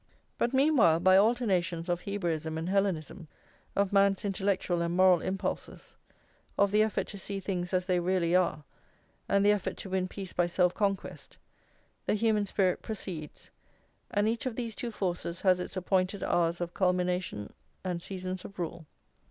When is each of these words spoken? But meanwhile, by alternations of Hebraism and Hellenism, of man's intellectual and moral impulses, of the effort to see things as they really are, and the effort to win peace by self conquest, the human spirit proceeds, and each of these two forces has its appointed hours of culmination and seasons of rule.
But 0.39 0.51
meanwhile, 0.51 0.99
by 0.99 1.15
alternations 1.15 1.87
of 1.87 2.01
Hebraism 2.01 2.57
and 2.57 2.67
Hellenism, 2.67 3.27
of 3.75 3.93
man's 3.93 4.25
intellectual 4.25 4.81
and 4.81 4.97
moral 4.97 5.21
impulses, 5.21 5.95
of 6.57 6.71
the 6.71 6.81
effort 6.81 7.05
to 7.09 7.19
see 7.19 7.39
things 7.39 7.71
as 7.71 7.85
they 7.85 7.99
really 7.99 8.35
are, 8.35 8.63
and 9.29 9.45
the 9.45 9.51
effort 9.51 9.77
to 9.77 9.91
win 9.91 10.07
peace 10.07 10.33
by 10.33 10.47
self 10.47 10.73
conquest, 10.73 11.37
the 12.07 12.15
human 12.15 12.47
spirit 12.47 12.81
proceeds, 12.81 13.51
and 14.09 14.27
each 14.27 14.47
of 14.47 14.55
these 14.55 14.73
two 14.73 14.89
forces 14.89 15.41
has 15.41 15.59
its 15.59 15.77
appointed 15.77 16.23
hours 16.23 16.61
of 16.61 16.73
culmination 16.73 17.53
and 17.83 18.01
seasons 18.01 18.43
of 18.43 18.57
rule. 18.57 18.87